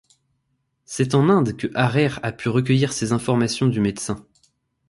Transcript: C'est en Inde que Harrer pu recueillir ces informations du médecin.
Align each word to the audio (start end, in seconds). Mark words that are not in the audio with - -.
C'est 0.83 1.13
en 1.13 1.29
Inde 1.29 1.55
que 1.55 1.67
Harrer 1.75 2.09
pu 2.35 2.49
recueillir 2.49 2.91
ces 2.91 3.11
informations 3.13 3.67
du 3.67 3.79
médecin. 3.79 4.25